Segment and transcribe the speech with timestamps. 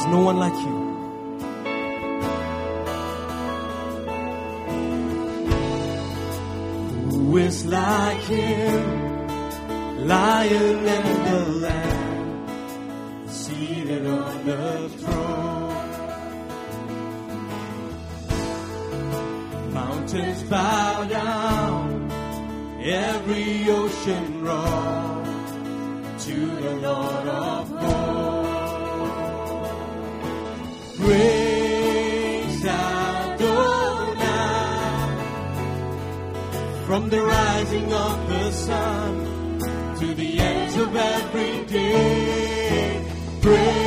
[0.00, 0.78] There's no one like you.
[7.10, 9.28] Who is like him,
[10.08, 12.48] lion and the lamb,
[13.28, 15.90] seated on the throne.
[19.74, 22.10] Mountains bow down,
[22.80, 25.24] every ocean roar
[26.20, 27.19] to the Lord
[36.90, 39.60] from the rising of the sun
[40.00, 43.79] to the ends of every day.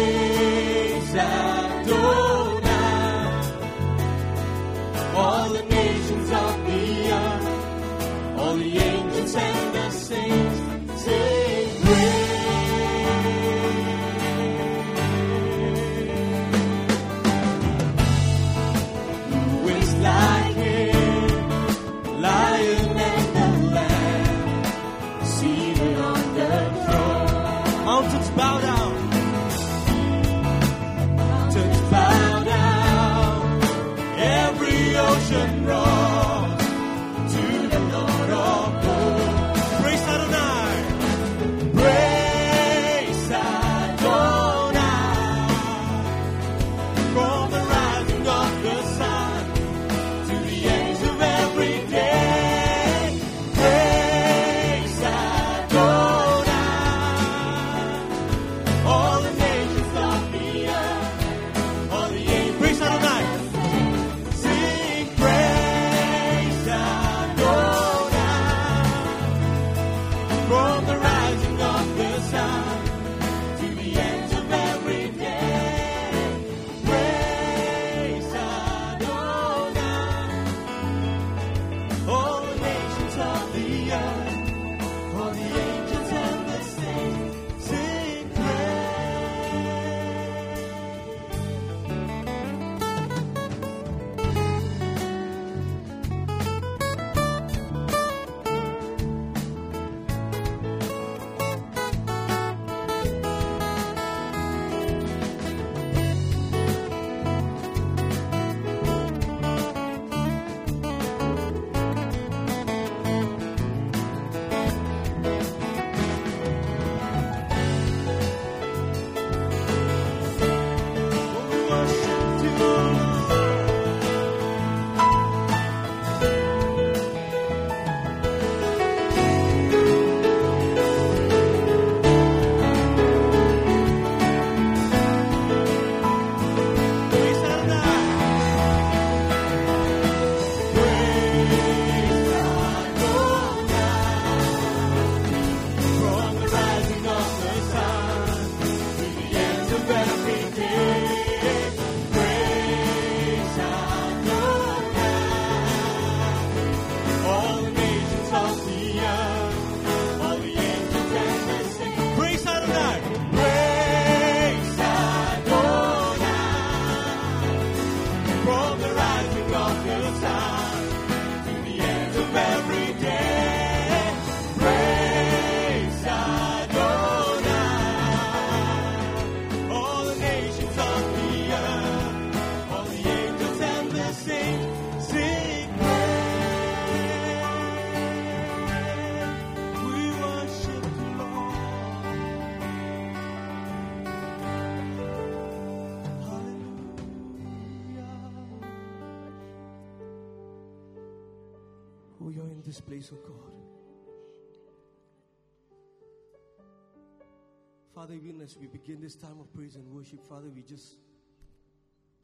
[208.03, 210.97] Father, even as we begin this time of praise and worship, Father, we just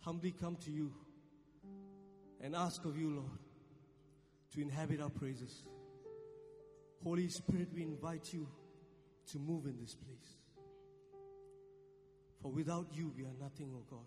[0.02, 0.92] humbly come to you
[2.42, 3.40] and ask of you, Lord,
[4.54, 5.64] to inhabit our praises.
[7.02, 8.46] Holy Spirit, we invite you
[9.32, 10.36] to move in this place.
[12.42, 14.06] For without you, we are nothing, oh God.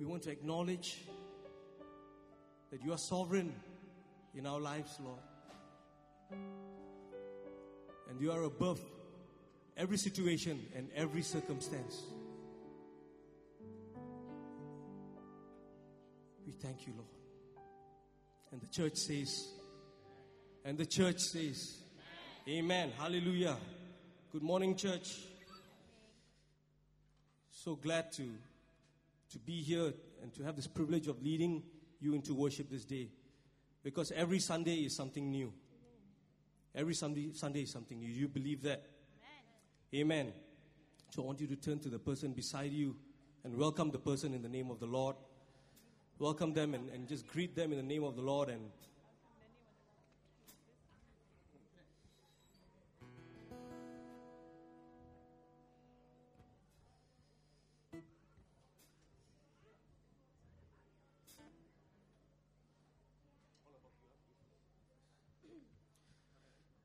[0.00, 1.04] We want to acknowledge
[2.72, 3.54] that you are sovereign
[4.34, 5.20] in our lives, Lord.
[8.12, 8.78] And you are above
[9.74, 12.02] every situation and every circumstance.
[16.44, 17.08] We thank you, Lord.
[18.52, 19.48] And the church says,
[20.62, 21.78] and the church says,
[22.46, 22.92] Amen.
[22.98, 23.56] Hallelujah.
[24.30, 25.16] Good morning, church.
[27.50, 28.28] so glad to,
[29.30, 31.62] to be here and to have this privilege of leading
[31.98, 33.08] you into worship this day.
[33.82, 35.50] Because every Sunday is something new.
[36.74, 38.08] Every Sunday, Sunday is something new.
[38.08, 38.84] You believe that?
[39.92, 40.22] Amen.
[40.22, 40.32] Amen.
[41.10, 42.96] So I want you to turn to the person beside you
[43.44, 45.16] and welcome the person in the name of the Lord.
[46.18, 48.70] Welcome them and, and just greet them in the name of the Lord and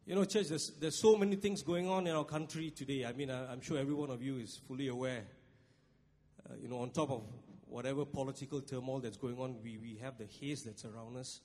[0.08, 3.04] You know, church, there's, there's so many things going on in our country today.
[3.04, 5.24] I mean, I, am sure every one of you is fully aware.
[6.50, 7.24] Uh, you know, on top of
[7.66, 11.42] whatever political turmoil that's going on, we, we have the haze that's around us.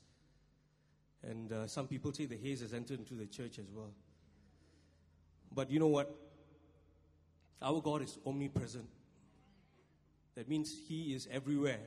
[1.25, 3.91] And uh, some people say the haze has entered into the church as well.
[5.53, 6.15] But you know what?
[7.61, 8.87] Our God is omnipresent.
[10.37, 11.81] That means He is everywhere.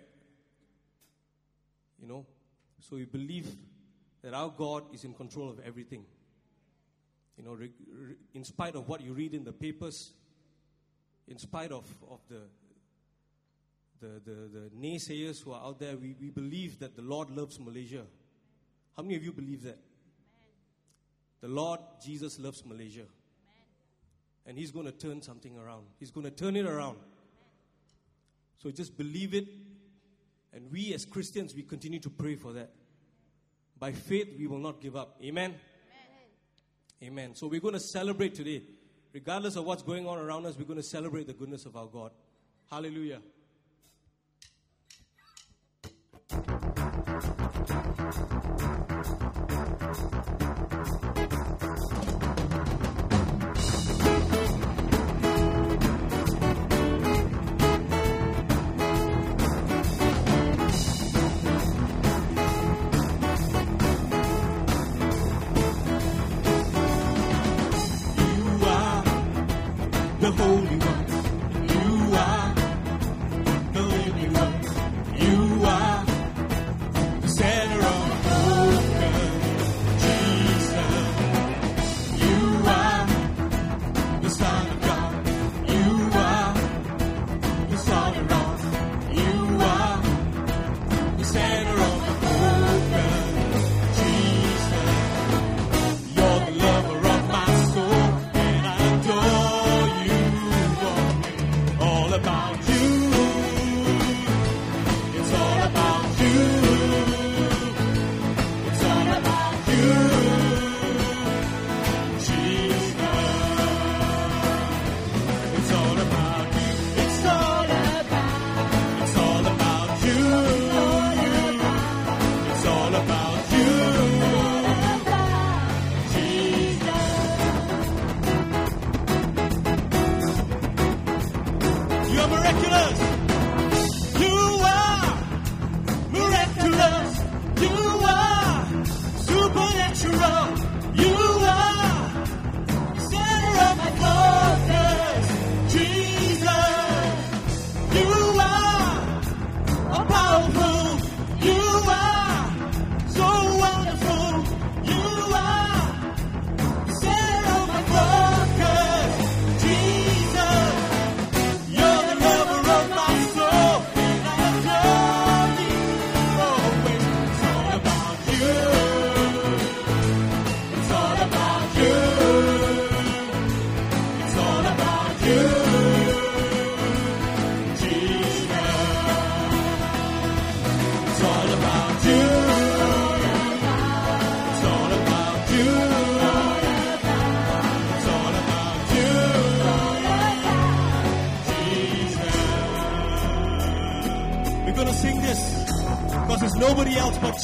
[2.01, 2.25] You know?
[2.81, 3.47] So we believe
[4.23, 6.03] that our God is in control of everything.
[7.37, 10.11] You know, re, re, in spite of what you read in the papers,
[11.27, 12.41] in spite of, of the,
[13.99, 17.59] the, the, the naysayers who are out there, we, we believe that the Lord loves
[17.59, 18.03] Malaysia.
[18.95, 19.77] How many of you believe that?
[19.77, 19.81] Amen.
[21.41, 23.01] The Lord Jesus loves Malaysia.
[23.01, 23.09] Amen.
[24.45, 25.85] And He's going to turn something around.
[25.99, 26.95] He's going to turn it around.
[26.95, 27.05] Amen.
[28.61, 29.47] So just believe it.
[30.53, 32.71] And we as Christians, we continue to pray for that.
[33.77, 35.17] By faith, we will not give up.
[35.21, 35.55] Amen.
[37.03, 37.35] Amen.
[37.35, 38.63] So we're going to celebrate today.
[39.13, 41.87] Regardless of what's going on around us, we're going to celebrate the goodness of our
[41.87, 42.11] God.
[42.69, 43.21] Hallelujah.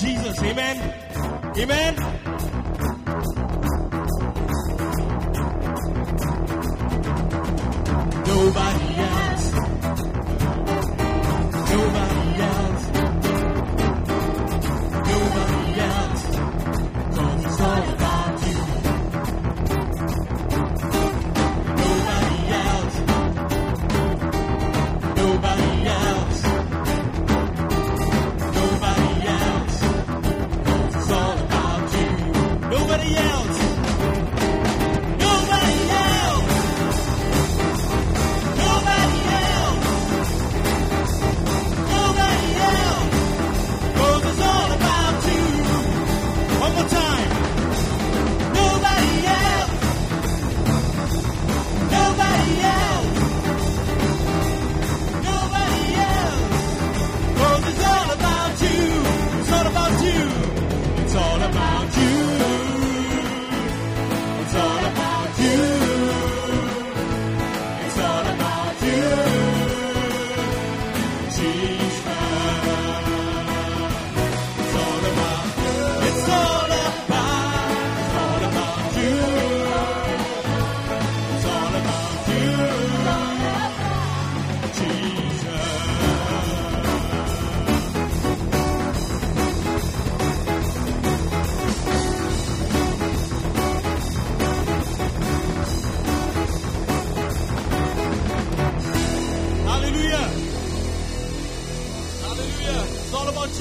[0.01, 0.39] Jesus.
[0.41, 0.93] Amen.
[1.57, 2.10] Amen.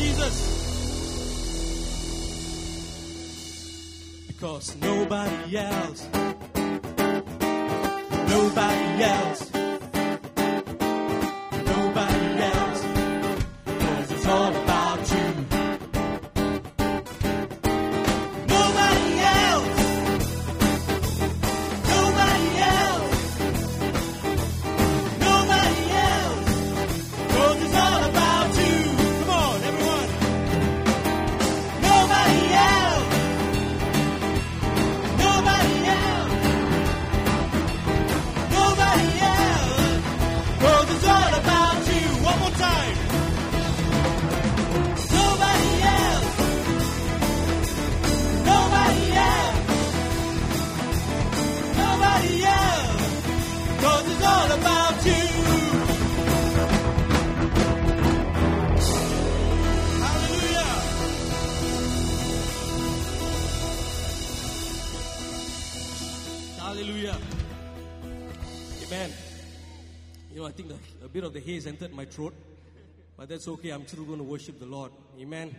[0.00, 0.36] Jesus.
[4.28, 6.08] Because nobody else,
[8.28, 9.49] nobody else.
[68.90, 69.12] Amen.
[70.32, 70.72] You know, I think
[71.04, 72.34] a bit of the haze entered my throat,
[73.16, 73.70] but that's okay.
[73.70, 74.90] I'm still going to worship the Lord.
[75.16, 75.54] Amen.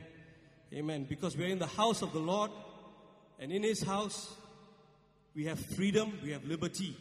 [0.74, 1.06] Amen.
[1.08, 2.52] Because we're in the house of the Lord,
[3.40, 4.34] and in His house,
[5.34, 6.98] we have freedom, we have liberty.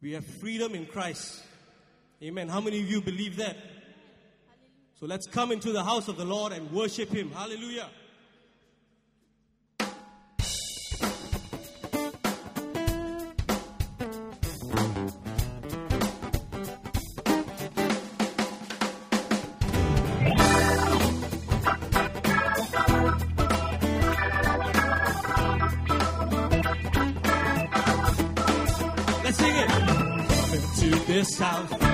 [0.00, 1.42] We have freedom in Christ.
[2.22, 2.48] Amen.
[2.48, 3.58] How many of you believe that?
[4.98, 7.30] So let's come into the house of the Lord and worship Him.
[7.30, 7.90] Hallelujah.
[31.16, 31.85] this house.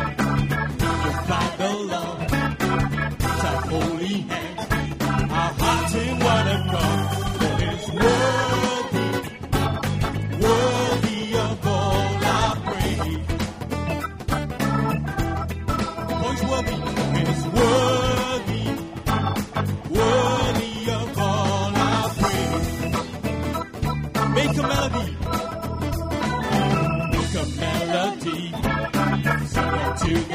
[29.97, 30.32] to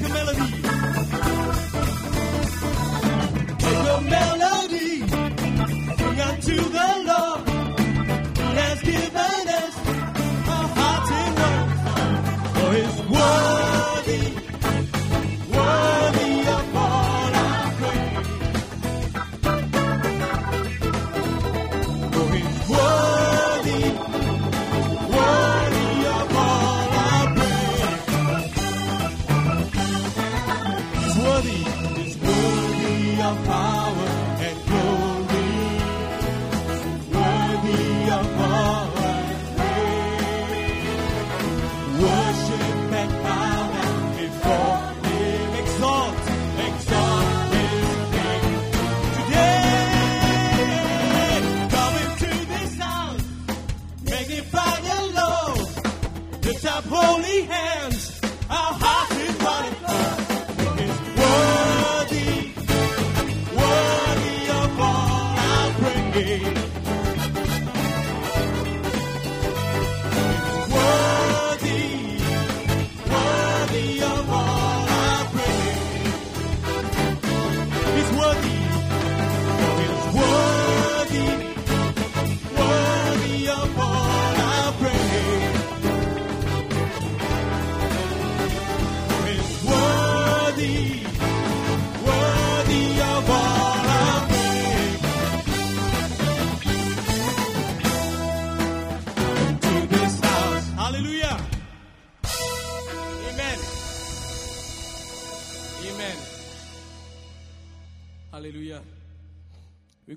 [0.00, 0.67] make melody.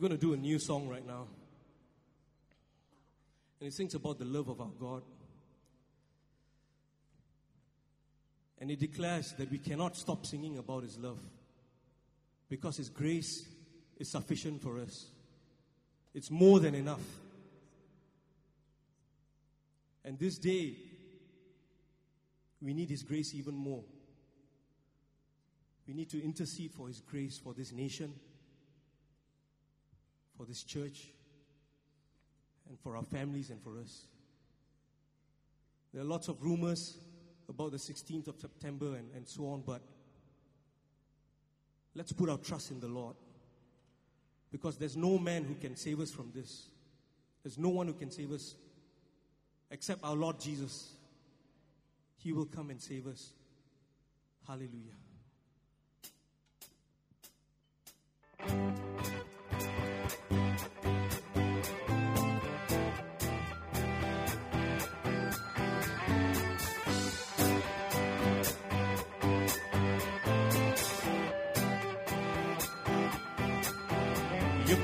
[0.01, 1.27] Going to do a new song right now.
[3.59, 5.03] And it sings about the love of our God.
[8.59, 11.19] And it declares that we cannot stop singing about His love
[12.49, 13.47] because His grace
[13.97, 15.05] is sufficient for us.
[16.15, 17.03] It's more than enough.
[20.03, 20.75] And this day,
[22.59, 23.83] we need His grace even more.
[25.87, 28.13] We need to intercede for His grace for this nation,
[30.41, 31.13] for this church,
[32.67, 34.05] and for our families and for us.
[35.93, 36.97] There are lots of rumors
[37.47, 39.83] about the 16th of September and, and so on, but
[41.93, 43.15] let's put our trust in the Lord.
[44.51, 46.69] Because there's no man who can save us from this.
[47.43, 48.55] There's no one who can save us
[49.69, 50.93] except our Lord Jesus.
[52.17, 53.31] He will come and save us.
[54.47, 54.97] Hallelujah.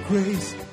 [0.07, 0.66] Grace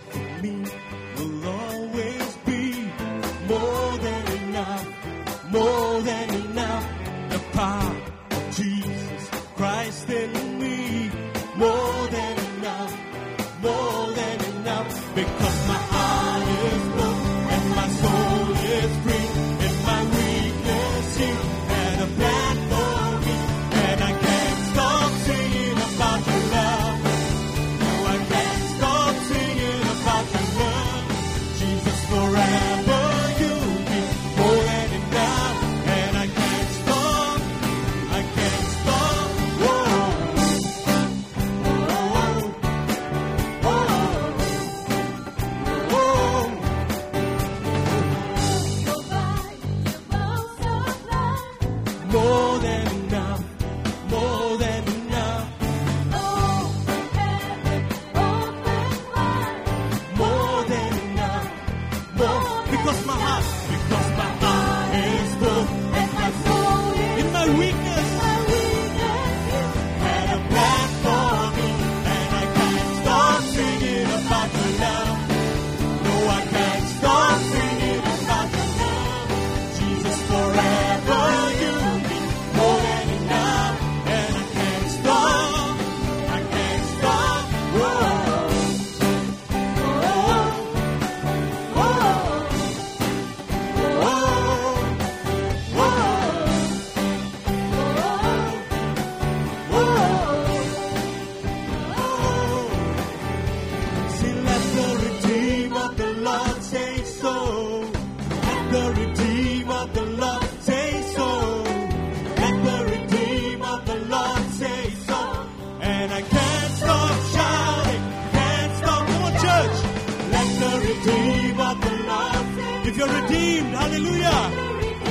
[122.86, 124.50] If you're redeemed, hallelujah.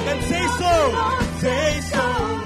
[0.06, 0.73] Then say so.
[1.39, 2.42] Say so.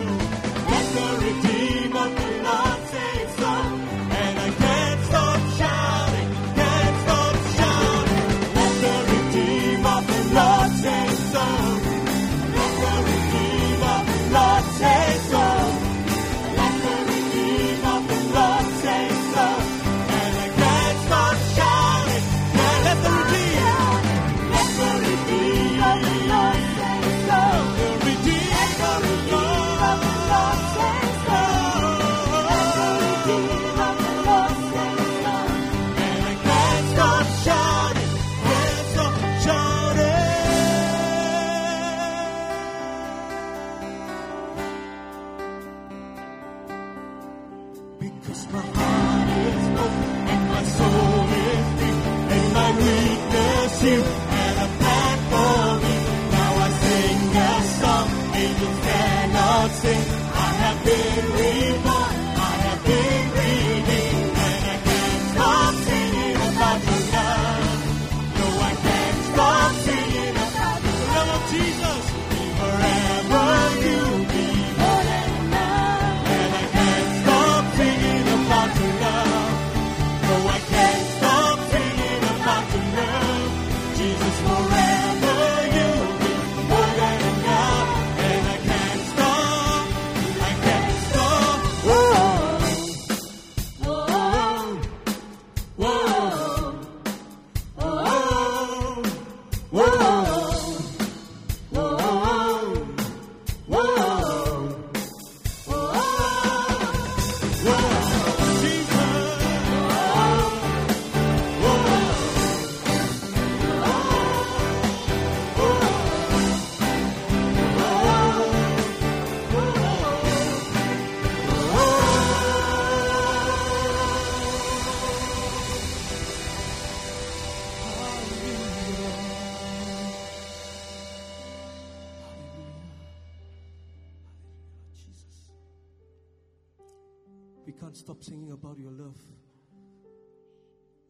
[137.67, 139.17] We can't stop singing about your love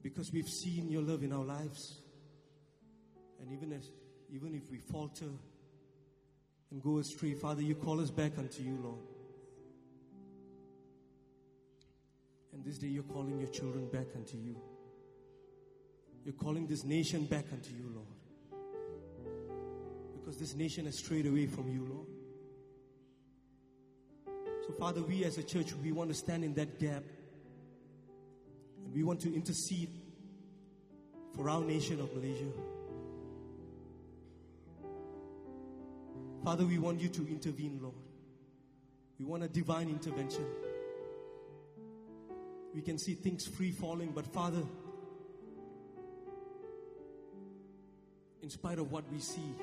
[0.01, 2.01] because we've seen your love in our lives.
[3.39, 3.91] And even as
[4.33, 5.29] even if we falter
[6.71, 9.05] and go astray, Father, you call us back unto you, Lord.
[12.53, 14.59] And this day you're calling your children back unto you.
[16.25, 18.07] You're calling this nation back unto you, Lord.
[20.15, 22.16] Because this nation has strayed away from you, Lord.
[24.67, 27.03] So, Father, we as a church, we want to stand in that gap.
[28.83, 29.89] And we want to intercede
[31.35, 32.51] for our nation of Malaysia.
[36.43, 37.95] Father, we want you to intervene, Lord.
[39.17, 40.45] We want a divine intervention.
[42.73, 44.63] We can see things free falling, but Father,
[48.43, 49.55] in spite of what we see,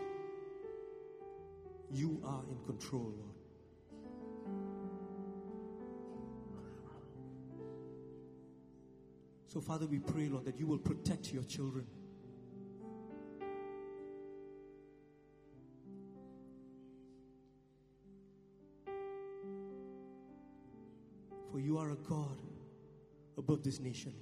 [1.92, 3.43] you are in control, Lord.
[9.54, 11.86] So, Father, we pray, Lord, that you will protect your children.
[21.52, 22.42] For you are a God
[23.38, 24.12] above this nation,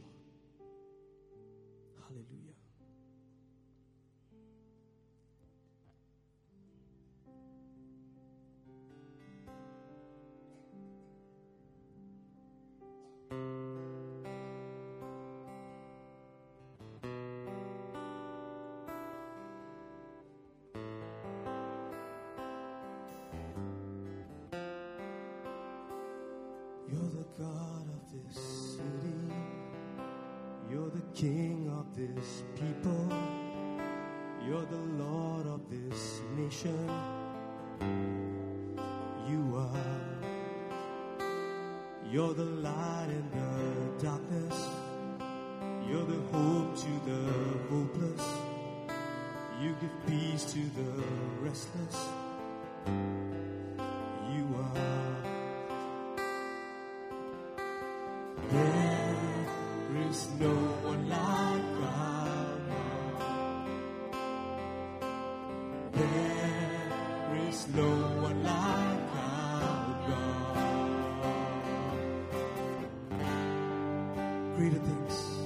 [74.57, 75.41] Greater things.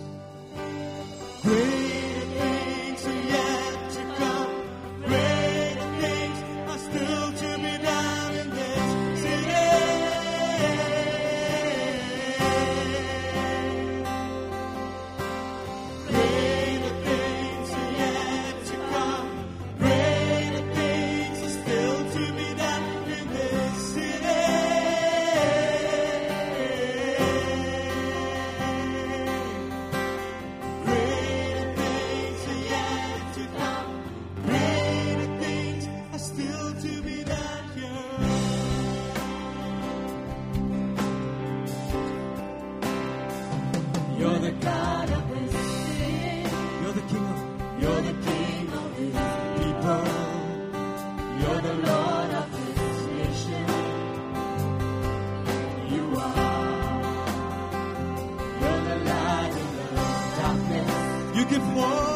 [61.58, 62.15] before.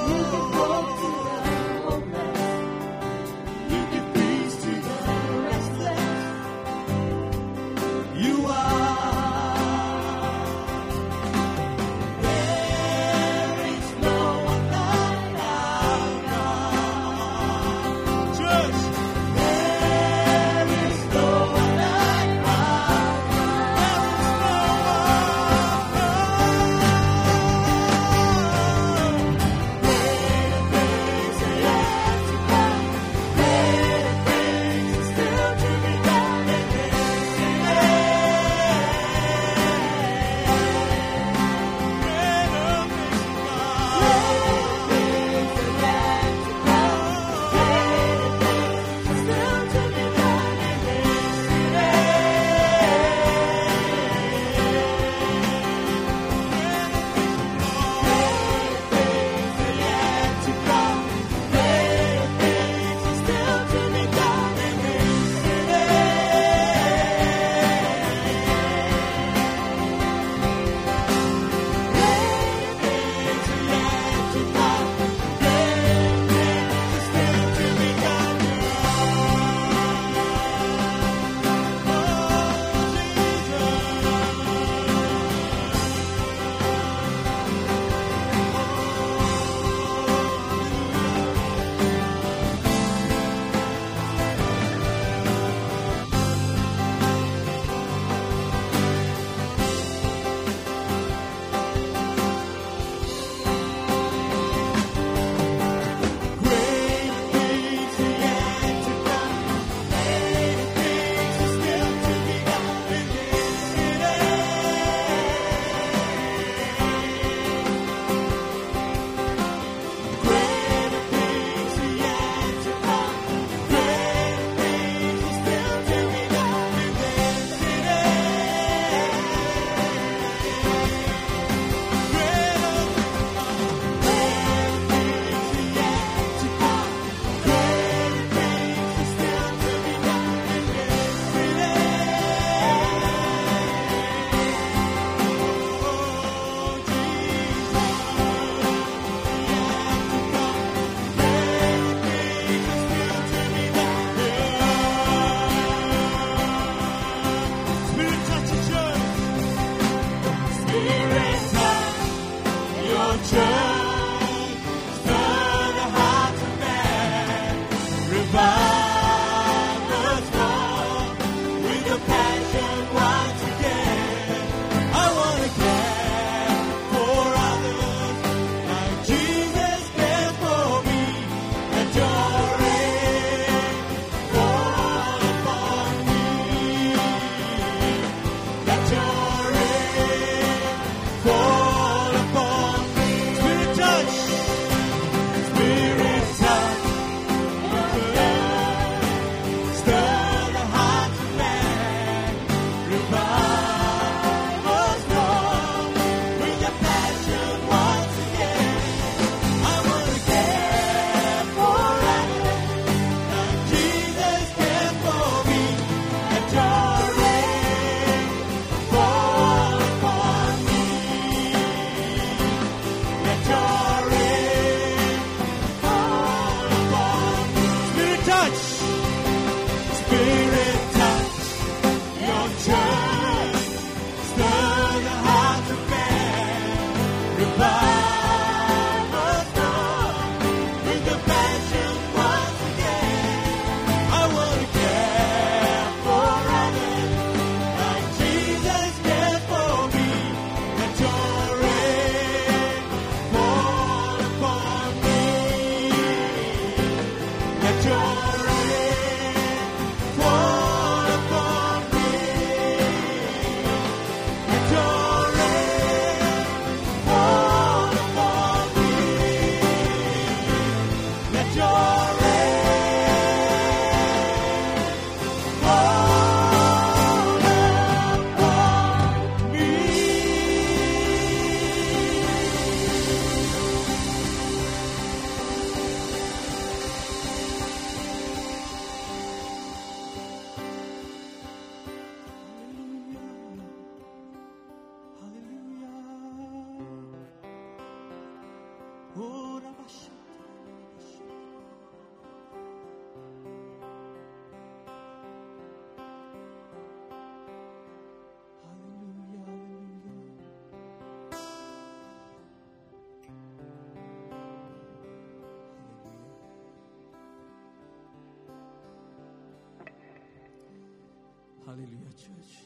[321.71, 322.65] Hallelujah, church.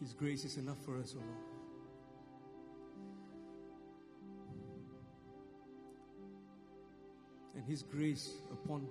[0.00, 1.30] His grace is enough for us, O Lord.
[7.54, 8.88] And His grace upon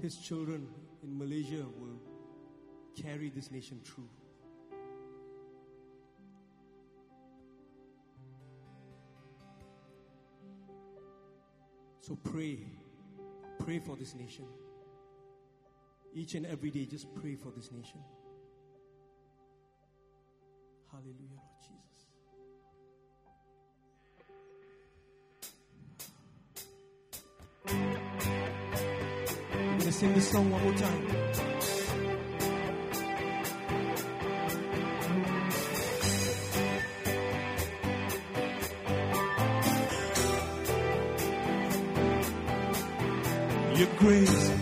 [0.00, 0.68] His children
[1.02, 1.98] in Malaysia will
[3.02, 4.08] carry this nation through.
[12.00, 12.60] So pray,
[13.58, 14.44] pray for this nation.
[16.12, 18.00] Each and every day, just pray for this nation.
[20.90, 22.06] Hallelujah, Lord Jesus.
[29.52, 31.06] I'm going to sing this song one more time.
[43.76, 44.59] Your grace.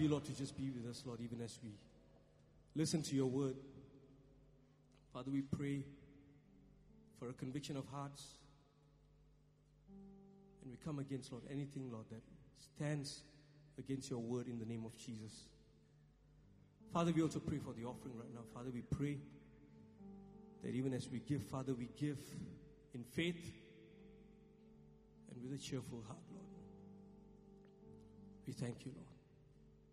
[0.00, 1.70] You, Lord, to just be with us, Lord, even as we
[2.74, 3.56] listen to your word.
[5.12, 5.84] Father, we pray
[7.18, 8.24] for a conviction of hearts.
[10.62, 12.22] And we come against, Lord, anything, Lord, that
[12.76, 13.22] stands
[13.78, 15.48] against your word in the name of Jesus.
[16.92, 18.40] Father, we also pray for the offering right now.
[18.54, 19.18] Father, we pray
[20.62, 22.18] that even as we give, Father, we give
[22.94, 23.52] in faith
[25.30, 26.46] and with a cheerful heart, Lord.
[28.46, 29.19] We thank you, Lord.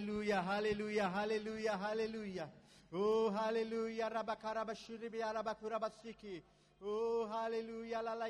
[0.00, 2.48] Hallelujah, hallelujah, hallelujah, hallelujah.
[2.92, 4.08] Oh, hallelujah.
[4.10, 6.42] Rabakarabashuribi arabakurabasiki.
[6.82, 8.02] Oh, hallelujah.
[8.02, 8.26] La la